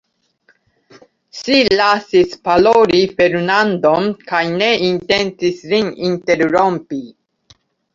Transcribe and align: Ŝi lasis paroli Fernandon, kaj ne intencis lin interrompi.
Ŝi 1.39 1.57
lasis 1.81 2.33
paroli 2.49 3.03
Fernandon, 3.21 4.11
kaj 4.33 4.43
ne 4.59 4.75
intencis 4.91 5.65
lin 5.71 5.97
interrompi. 6.13 7.05